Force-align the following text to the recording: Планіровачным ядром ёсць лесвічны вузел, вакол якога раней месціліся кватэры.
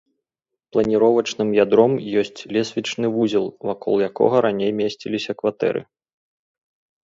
Планіровачным 0.75 1.49
ядром 1.63 1.93
ёсць 2.23 2.41
лесвічны 2.57 3.07
вузел, 3.19 3.45
вакол 3.73 3.95
якога 4.09 4.35
раней 4.49 4.71
месціліся 4.83 5.31
кватэры. 5.43 5.81